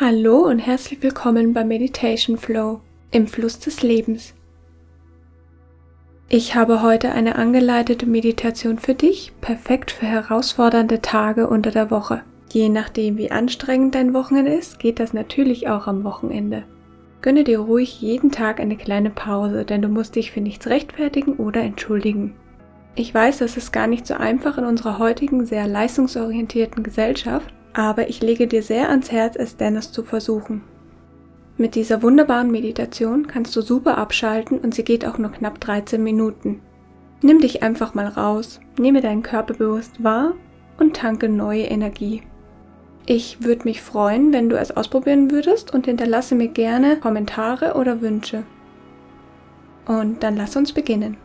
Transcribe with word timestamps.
Hallo 0.00 0.46
und 0.46 0.60
herzlich 0.60 1.02
willkommen 1.02 1.52
bei 1.54 1.64
Meditation 1.64 2.38
Flow 2.38 2.78
im 3.10 3.26
Fluss 3.26 3.58
des 3.58 3.82
Lebens. 3.82 4.32
Ich 6.28 6.54
habe 6.54 6.82
heute 6.82 7.10
eine 7.10 7.34
angeleitete 7.34 8.06
Meditation 8.06 8.78
für 8.78 8.94
dich, 8.94 9.32
perfekt 9.40 9.90
für 9.90 10.06
herausfordernde 10.06 11.02
Tage 11.02 11.48
unter 11.48 11.72
der 11.72 11.90
Woche. 11.90 12.22
Je 12.52 12.68
nachdem, 12.68 13.16
wie 13.16 13.32
anstrengend 13.32 13.96
dein 13.96 14.14
Wochenende 14.14 14.52
ist, 14.52 14.78
geht 14.78 15.00
das 15.00 15.14
natürlich 15.14 15.68
auch 15.68 15.88
am 15.88 16.04
Wochenende. 16.04 16.62
Gönne 17.20 17.42
dir 17.42 17.58
ruhig 17.58 18.00
jeden 18.00 18.30
Tag 18.30 18.60
eine 18.60 18.76
kleine 18.76 19.10
Pause, 19.10 19.64
denn 19.64 19.82
du 19.82 19.88
musst 19.88 20.14
dich 20.14 20.30
für 20.30 20.40
nichts 20.40 20.68
rechtfertigen 20.68 21.38
oder 21.38 21.62
entschuldigen. 21.62 22.36
Ich 22.94 23.12
weiß, 23.12 23.38
das 23.38 23.56
ist 23.56 23.72
gar 23.72 23.88
nicht 23.88 24.06
so 24.06 24.14
einfach 24.14 24.58
in 24.58 24.64
unserer 24.64 25.00
heutigen 25.00 25.44
sehr 25.44 25.66
leistungsorientierten 25.66 26.84
Gesellschaft, 26.84 27.52
aber 27.78 28.08
ich 28.08 28.20
lege 28.20 28.48
dir 28.48 28.64
sehr 28.64 28.90
ans 28.90 29.12
Herz, 29.12 29.36
es 29.36 29.56
dennoch 29.56 29.82
zu 29.82 30.02
versuchen. 30.02 30.62
Mit 31.56 31.76
dieser 31.76 32.02
wunderbaren 32.02 32.50
Meditation 32.50 33.28
kannst 33.28 33.54
du 33.54 33.60
super 33.60 33.98
abschalten 33.98 34.58
und 34.58 34.74
sie 34.74 34.82
geht 34.82 35.06
auch 35.06 35.16
nur 35.16 35.30
knapp 35.30 35.60
13 35.60 36.02
Minuten. 36.02 36.60
Nimm 37.22 37.40
dich 37.40 37.62
einfach 37.62 37.94
mal 37.94 38.08
raus, 38.08 38.58
nehme 38.80 39.00
deinen 39.00 39.22
Körper 39.22 39.54
bewusst 39.54 40.02
wahr 40.02 40.34
und 40.78 40.96
tanke 40.96 41.28
neue 41.28 41.66
Energie. 41.66 42.22
Ich 43.06 43.44
würde 43.44 43.62
mich 43.62 43.80
freuen, 43.80 44.32
wenn 44.32 44.48
du 44.48 44.58
es 44.58 44.76
ausprobieren 44.76 45.30
würdest 45.30 45.72
und 45.72 45.86
hinterlasse 45.86 46.34
mir 46.34 46.48
gerne 46.48 46.96
Kommentare 46.96 47.74
oder 47.74 48.00
Wünsche. 48.00 48.42
Und 49.86 50.24
dann 50.24 50.36
lass 50.36 50.56
uns 50.56 50.72
beginnen. 50.72 51.16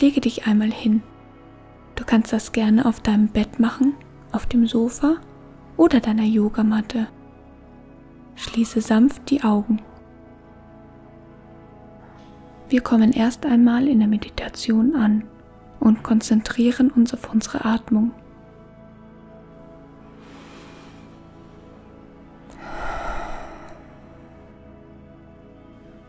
Lege 0.00 0.22
dich 0.22 0.46
einmal 0.46 0.72
hin. 0.72 1.02
Du 1.94 2.04
kannst 2.04 2.32
das 2.32 2.52
gerne 2.52 2.86
auf 2.86 3.00
deinem 3.00 3.28
Bett 3.28 3.60
machen, 3.60 3.94
auf 4.32 4.46
dem 4.46 4.66
Sofa 4.66 5.16
oder 5.76 6.00
deiner 6.00 6.24
Yogamatte. 6.24 7.08
Schließe 8.34 8.80
sanft 8.80 9.28
die 9.28 9.42
Augen. 9.42 9.82
Wir 12.70 12.80
kommen 12.80 13.12
erst 13.12 13.44
einmal 13.44 13.88
in 13.88 13.98
der 13.98 14.08
Meditation 14.08 14.94
an 14.94 15.24
und 15.80 16.02
konzentrieren 16.02 16.90
uns 16.90 17.12
auf 17.12 17.30
unsere 17.30 17.66
Atmung. 17.66 18.12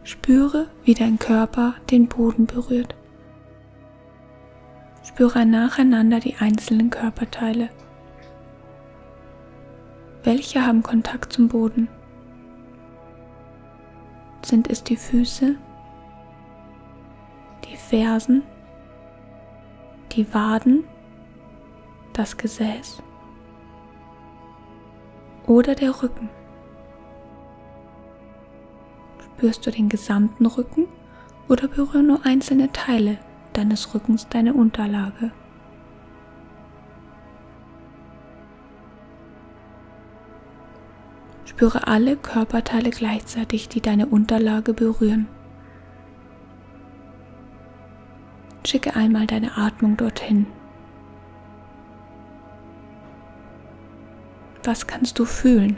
Spüre, 0.03 0.67
wie 0.86 0.94
dein 0.94 1.20
Körper 1.20 1.76
den 1.89 2.08
Boden 2.08 2.45
berührt. 2.45 2.95
Spüre 5.14 5.45
nacheinander 5.45 6.22
die 6.22 6.38
einzelnen 6.38 6.90
Körperteile. 6.90 7.67
Welche 10.23 10.66
haben 10.66 10.84
Kontakt 10.84 11.34
zum 11.34 11.50
Boden? 11.50 11.90
Sind 14.42 14.70
es 14.70 14.86
die 14.86 14.95
Füße, 14.95 15.56
die 17.66 17.76
Fersen, 17.76 18.44
die 20.14 20.34
Waden, 20.34 20.86
das 22.14 22.38
Gesäß 22.38 23.04
oder 25.45 25.76
der 25.76 26.02
Rücken? 26.02 26.30
Spürst 29.20 29.67
du 29.67 29.72
den 29.72 29.89
gesamten 29.89 30.45
Rücken 30.45 30.88
oder 31.50 31.67
berühren 31.67 32.08
nur 32.08 32.26
einzelne 32.26 32.72
Teile 32.72 33.20
deines 33.54 33.94
Rückens 33.94 34.28
deine 34.28 34.54
Unterlage. 34.54 35.32
Spüre 41.45 41.88
alle 41.88 42.17
Körperteile 42.17 42.90
gleichzeitig, 42.90 43.70
die 43.70 43.82
deine 43.82 44.08
Unterlage 44.08 44.73
berühren. 44.73 45.28
Schicke 48.66 48.95
einmal 48.95 49.28
deine 49.28 49.58
Atmung 49.58 49.98
dorthin. 49.98 50.48
Was 54.64 54.88
kannst 54.88 55.20
du 55.20 55.26
fühlen? 55.26 55.78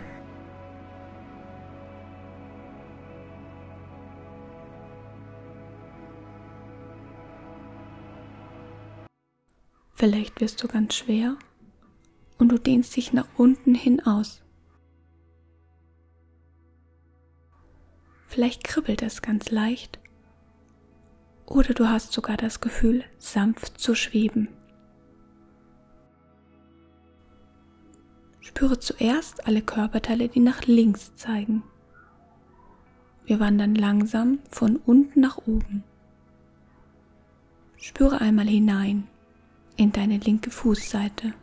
Vielleicht 10.04 10.42
wirst 10.42 10.62
du 10.62 10.68
ganz 10.68 10.96
schwer 10.96 11.38
und 12.38 12.50
du 12.50 12.58
dehnst 12.58 12.94
dich 12.94 13.14
nach 13.14 13.28
unten 13.38 13.74
hin 13.74 14.06
aus. 14.06 14.44
Vielleicht 18.28 18.66
kribbelt 18.66 19.02
es 19.02 19.22
ganz 19.22 19.50
leicht 19.50 20.00
oder 21.46 21.74
du 21.74 21.88
hast 21.88 22.12
sogar 22.12 22.36
das 22.36 22.60
Gefühl, 22.60 23.06
sanft 23.18 23.80
zu 23.80 23.96
schweben. 23.96 24.50
Spüre 28.42 28.80
zuerst 28.80 29.48
alle 29.48 29.62
Körperteile, 29.62 30.28
die 30.28 30.42
nach 30.42 30.64
links 30.64 31.16
zeigen. 31.16 31.64
Wir 33.24 33.40
wandern 33.40 33.74
langsam 33.74 34.40
von 34.50 34.76
unten 34.76 35.22
nach 35.22 35.38
oben. 35.38 35.86
Spüre 37.78 38.20
einmal 38.20 38.48
hinein 38.50 39.08
in 39.78 39.92
deine 39.92 40.18
linke 40.18 40.52
Fußseite. 40.52 41.34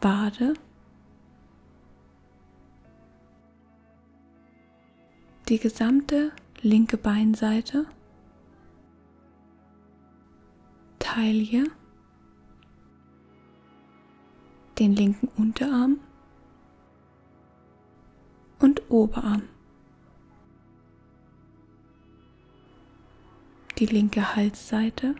Wade, 0.00 0.54
die 5.48 5.58
gesamte 5.58 6.30
linke 6.60 6.96
Beinseite, 6.96 7.86
Taille, 10.98 11.64
den 14.78 14.94
linken 14.94 15.28
Unterarm 15.36 15.98
und 18.60 18.88
Oberarm. 18.88 19.42
Die 23.78 23.86
linke 23.86 24.34
Halsseite, 24.34 25.14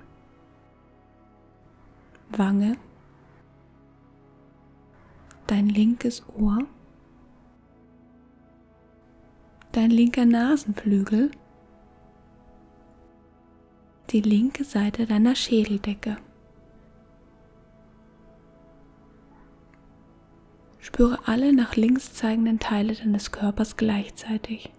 Wange, 2.31 2.77
dein 5.47 5.69
linkes 5.69 6.25
Ohr, 6.37 6.59
dein 9.73 9.91
linker 9.91 10.25
Nasenflügel, 10.25 11.31
die 14.11 14.21
linke 14.23 14.65
Seite 14.65 15.07
deiner 15.07 15.37
Schädeldecke. 15.37 16.17
Spüre 20.81 21.19
alle 21.27 21.53
nach 21.53 21.77
links 21.77 22.15
zeigenden 22.15 22.59
Teile 22.59 22.95
deines 22.95 23.31
Körpers 23.31 23.77
gleichzeitig. 23.77 24.73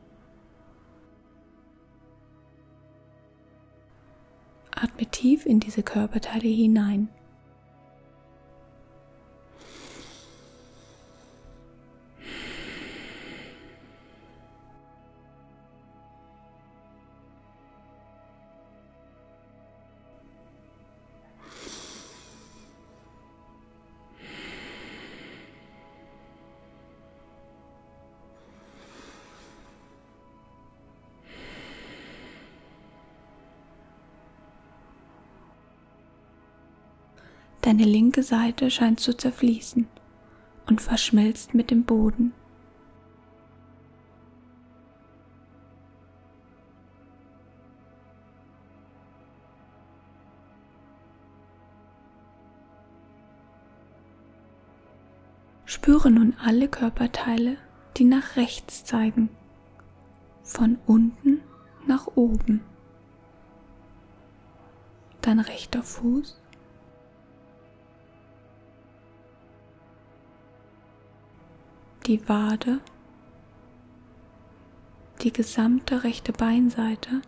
Atme 4.82 5.06
tief 5.08 5.46
in 5.46 5.60
diese 5.60 5.84
Körperteile 5.84 6.48
hinein. 6.48 7.10
Deine 37.70 37.84
linke 37.84 38.24
Seite 38.24 38.72
scheint 38.72 39.00
zu 39.00 39.16
zerfließen 39.16 39.88
und 40.66 40.82
verschmilzt 40.82 41.54
mit 41.54 41.70
dem 41.70 41.84
Boden. 41.84 42.34
Spüre 55.66 56.10
nun 56.10 56.36
alle 56.44 56.70
Körperteile, 56.70 57.58
die 57.98 58.06
nach 58.06 58.36
rechts 58.36 58.84
zeigen, 58.84 59.30
von 60.42 60.80
unten 60.88 61.42
nach 61.86 62.08
oben. 62.16 62.62
dein 65.22 65.40
rechter 65.40 65.84
Fuß, 65.84 66.40
die 72.10 72.28
Wade, 72.28 72.82
die 75.22 75.32
gesamte 75.32 76.04
rechte 76.04 76.34
Beinseite, 76.34 77.22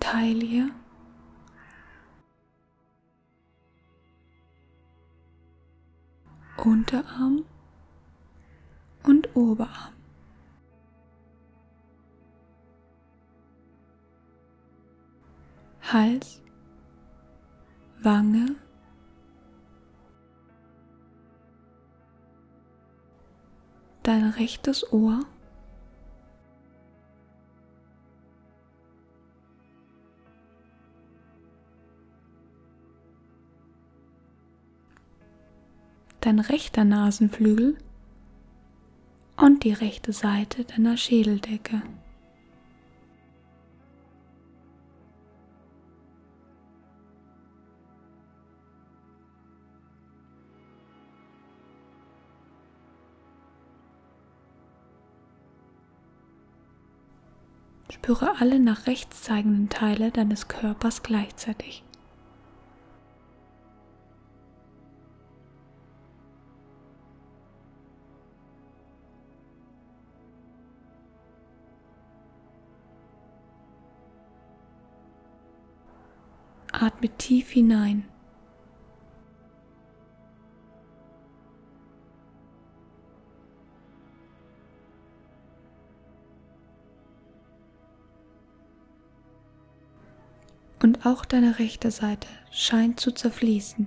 Taille, 0.00 0.70
Unterarm 6.56 7.44
und 9.02 9.36
Oberarm. 9.36 10.01
Hals, 15.82 16.40
Wange, 18.02 18.56
dein 24.02 24.30
rechtes 24.30 24.90
Ohr, 24.92 25.20
dein 36.20 36.38
rechter 36.38 36.84
Nasenflügel 36.84 37.76
und 39.36 39.64
die 39.64 39.72
rechte 39.72 40.12
Seite 40.12 40.64
deiner 40.64 40.96
Schädeldecke. 40.96 41.82
Spüre 58.04 58.34
alle 58.40 58.58
nach 58.58 58.88
rechts 58.88 59.22
zeigenden 59.22 59.68
Teile 59.68 60.10
deines 60.10 60.48
Körpers 60.48 61.04
gleichzeitig. 61.04 61.84
Atme 76.72 77.08
tief 77.08 77.50
hinein. 77.50 78.11
Und 90.82 91.06
auch 91.06 91.24
deine 91.24 91.60
rechte 91.60 91.92
Seite 91.92 92.26
scheint 92.50 92.98
zu 92.98 93.12
zerfließen 93.12 93.86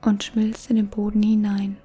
und 0.00 0.24
schmilzt 0.24 0.70
in 0.70 0.76
den 0.76 0.88
Boden 0.88 1.22
hinein. 1.22 1.76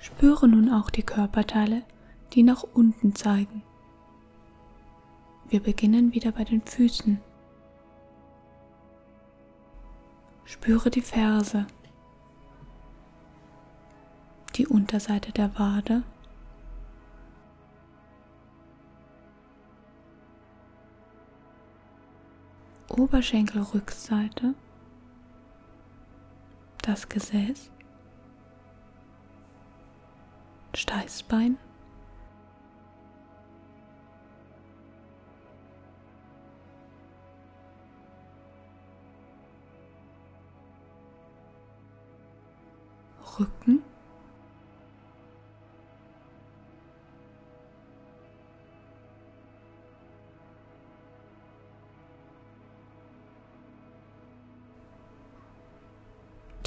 Spüre 0.00 0.48
nun 0.48 0.72
auch 0.72 0.90
die 0.90 1.04
Körperteile, 1.04 1.84
die 2.32 2.42
nach 2.42 2.64
unten 2.64 3.14
zeigen. 3.14 3.62
Wir 5.48 5.62
beginnen 5.62 6.12
wieder 6.12 6.32
bei 6.32 6.42
den 6.42 6.62
Füßen. 6.62 7.20
Spüre 10.44 10.90
die 10.90 11.02
Ferse, 11.02 11.68
die 14.58 14.66
Unterseite 14.66 15.30
der 15.30 15.56
Wade, 15.56 16.02
Oberschenkelrückseite, 22.88 24.54
das 26.82 27.08
Gesäß, 27.08 27.70
Steißbein. 30.74 31.56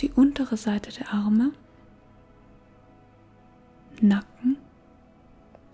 Die 0.02 0.12
untere 0.12 0.58
Seite 0.58 0.92
der 0.92 1.14
Arme. 1.14 1.52
Nacken 4.02 4.58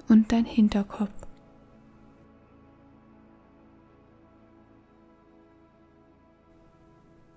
und 0.09 0.33
dein 0.33 0.43
Hinterkopf. 0.43 1.13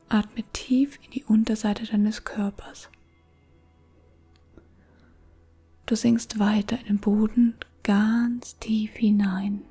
Atme 0.09 0.43
tief 0.53 0.99
in 1.05 1.13
die 1.13 1.25
Unterseite 1.25 1.87
deines 1.87 2.25
Körpers. 2.25 2.91
Du 5.87 5.95
sinkst 5.95 6.41
weiter 6.41 6.76
in 6.81 6.87
den 6.87 6.99
Boden 6.99 7.55
ganz 7.85 8.59
tief 8.59 8.95
hinein. 8.95 9.62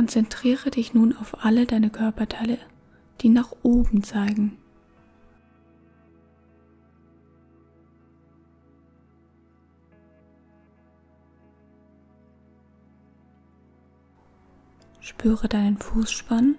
Konzentriere 0.00 0.70
dich 0.70 0.94
nun 0.94 1.14
auf 1.14 1.44
alle 1.44 1.66
deine 1.66 1.90
Körperteile, 1.90 2.56
die 3.20 3.28
nach 3.28 3.52
oben 3.62 4.02
zeigen. 4.02 4.56
Spüre 15.00 15.48
deinen 15.48 15.76
Fußspann, 15.76 16.56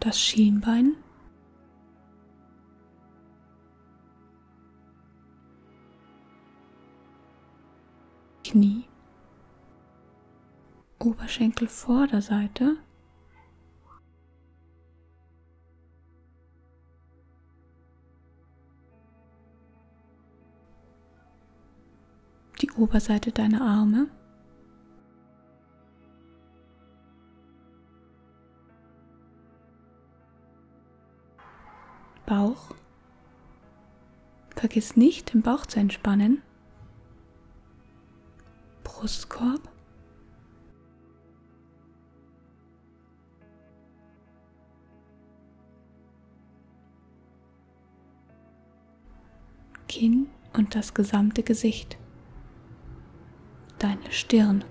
das 0.00 0.18
Schienbein, 0.18 0.96
Knie. 8.42 8.91
Oberschenkelvorderseite. 11.02 12.76
Die 22.60 22.70
Oberseite 22.70 23.32
deiner 23.32 23.62
Arme. 23.62 24.06
Bauch. 32.26 32.76
Vergiss 34.54 34.96
nicht, 34.96 35.34
den 35.34 35.42
Bauch 35.42 35.66
zu 35.66 35.80
entspannen. 35.80 36.42
Brustkorb. 38.84 39.68
Kinn 49.92 50.28
und 50.54 50.74
das 50.74 50.94
gesamte 50.94 51.42
Gesicht, 51.42 51.98
deine 53.78 54.10
Stirn. 54.10 54.64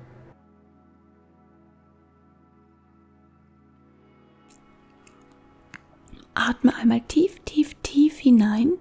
Atme 6.33 6.73
einmal 6.73 7.01
tief, 7.01 7.39
tief, 7.45 7.75
tief 7.83 8.17
hinein 8.17 8.71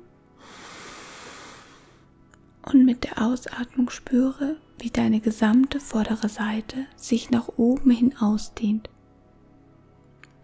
und 2.63 2.87
mit 2.87 3.05
der 3.05 3.21
Ausatmung 3.21 3.91
spüre, 3.91 4.57
wie 4.79 4.89
deine 4.89 5.21
gesamte 5.21 5.79
vordere 5.79 6.31
Seite 6.31 6.87
sich 6.97 7.31
nach 7.31 7.49
oben 7.59 7.91
hin 7.91 8.17
ausdehnt 8.17 8.89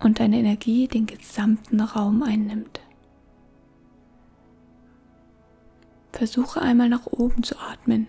und 0.00 0.20
deine 0.20 0.40
Energie 0.40 0.88
den 0.88 1.06
gesamten 1.06 1.80
Raum 1.80 2.22
einnimmt. 2.22 2.80
Versuche 6.16 6.62
einmal 6.62 6.88
nach 6.88 7.04
oben 7.04 7.42
zu 7.42 7.58
atmen, 7.58 8.06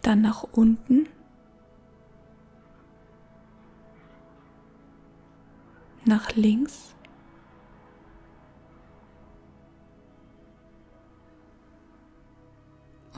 dann 0.00 0.22
nach 0.22 0.44
unten, 0.44 1.06
nach 6.06 6.34
links. 6.36 6.94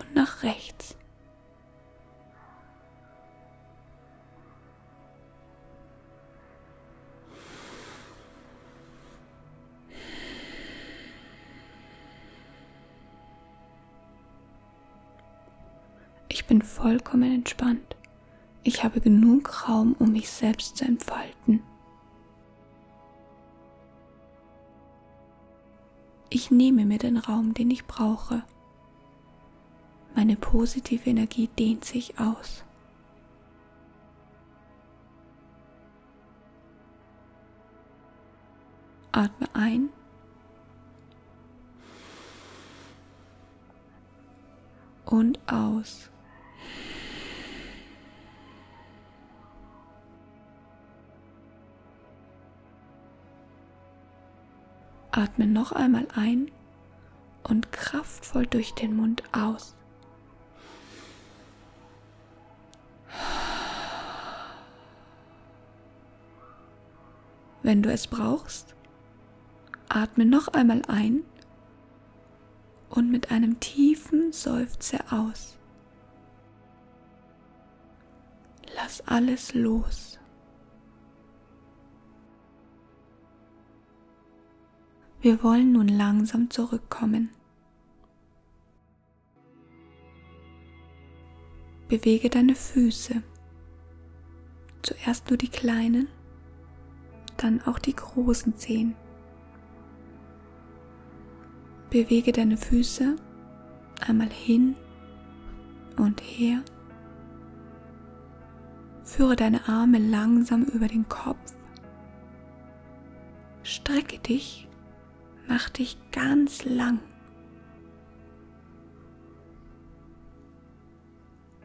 Und 0.00 0.12
nach 0.16 0.42
rechts. 0.42 0.75
Ich 16.36 16.44
bin 16.44 16.60
vollkommen 16.60 17.32
entspannt. 17.32 17.96
Ich 18.62 18.84
habe 18.84 19.00
genug 19.00 19.66
Raum, 19.66 19.96
um 19.98 20.12
mich 20.12 20.28
selbst 20.28 20.76
zu 20.76 20.84
entfalten. 20.84 21.62
Ich 26.28 26.50
nehme 26.50 26.84
mir 26.84 26.98
den 26.98 27.16
Raum, 27.16 27.54
den 27.54 27.70
ich 27.70 27.86
brauche. 27.86 28.44
Meine 30.14 30.36
positive 30.36 31.08
Energie 31.08 31.48
dehnt 31.58 31.86
sich 31.86 32.20
aus. 32.20 32.64
Atme 39.10 39.48
ein. 39.54 39.88
Und 45.06 45.40
aus. 45.50 46.10
Atme 55.16 55.46
noch 55.46 55.72
einmal 55.72 56.06
ein 56.14 56.50
und 57.42 57.72
kraftvoll 57.72 58.46
durch 58.46 58.74
den 58.74 58.94
Mund 58.94 59.22
aus. 59.32 59.74
Wenn 67.62 67.82
du 67.82 67.90
es 67.90 68.06
brauchst, 68.08 68.74
atme 69.88 70.26
noch 70.26 70.48
einmal 70.48 70.82
ein 70.86 71.22
und 72.90 73.10
mit 73.10 73.30
einem 73.30 73.58
tiefen 73.58 74.32
Seufzer 74.32 75.00
aus. 75.10 75.56
Lass 78.74 79.00
alles 79.08 79.54
los. 79.54 80.18
Wir 85.20 85.42
wollen 85.42 85.72
nun 85.72 85.88
langsam 85.88 86.50
zurückkommen. 86.50 87.30
Bewege 91.88 92.28
deine 92.30 92.54
Füße. 92.54 93.22
Zuerst 94.82 95.28
nur 95.30 95.36
die 95.36 95.48
kleinen, 95.48 96.08
dann 97.36 97.60
auch 97.62 97.78
die 97.78 97.94
großen 97.94 98.56
Zehen. 98.56 98.94
Bewege 101.90 102.32
deine 102.32 102.56
Füße 102.56 103.16
einmal 104.06 104.30
hin 104.30 104.76
und 105.96 106.20
her. 106.20 106.62
Führe 109.04 109.36
deine 109.36 109.68
Arme 109.68 109.98
langsam 109.98 110.64
über 110.64 110.88
den 110.88 111.08
Kopf. 111.08 111.54
Strecke 113.62 114.18
dich 114.18 114.65
Mach 115.48 115.68
dich 115.68 115.96
ganz 116.12 116.64
lang. 116.64 117.00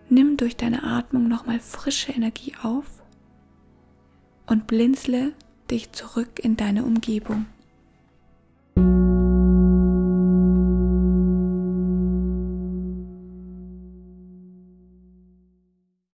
Nimm 0.10 0.38
durch 0.38 0.58
deine 0.58 0.84
Atmung 0.84 1.28
nochmal 1.28 1.60
frische 1.60 2.12
Energie 2.12 2.54
auf 2.62 3.02
und 4.46 4.68
blinzle 4.68 5.34
dich 5.70 5.94
zurück 5.94 6.40
in 6.44 6.58
deine 6.58 6.84
Umgebung. 6.84 7.46